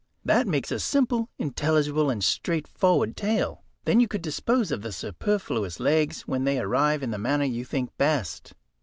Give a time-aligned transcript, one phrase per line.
[0.25, 3.61] That makes a simple, intelligible, and straightforward tale.
[3.85, 7.63] Then you could dispose of the superfluous legs when they arrived in the manner you
[7.63, 8.55] think best."